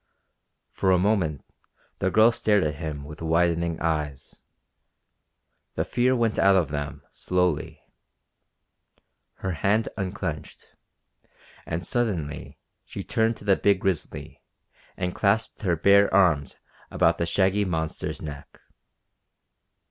For 0.71 0.89
a 0.89 0.97
moment 0.97 1.45
the 1.99 2.09
girl 2.09 2.31
stared 2.31 2.63
at 2.63 2.73
him 2.77 3.03
with 3.03 3.21
widening 3.21 3.79
eyes. 3.79 4.41
The 5.75 5.85
fear 5.85 6.15
went 6.15 6.39
out 6.39 6.55
of 6.55 6.69
them 6.69 7.03
slowly. 7.11 7.83
Her 9.45 9.51
hand 9.51 9.89
unclenched, 9.97 10.65
and 11.67 11.85
suddenly 11.85 12.57
she 12.83 13.03
turned 13.03 13.37
to 13.37 13.45
the 13.45 13.55
big 13.55 13.81
grizzly 13.81 14.41
and 14.97 15.13
clasped 15.13 15.61
her 15.61 15.75
bared 15.75 16.11
arms 16.11 16.55
about 16.89 17.19
the 17.19 17.27
shaggy 17.27 17.63
monster's 17.63 18.23
neck. 18.23 18.59